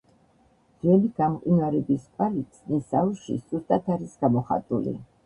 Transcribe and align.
ძველი 0.85 1.11
გამყინვარების 1.19 2.07
კვალი 2.15 2.41
ქსნის 2.53 2.89
აუზში 3.03 3.37
სუსტად 3.53 3.93
არის 3.97 4.17
გამოხატული. 4.27 4.97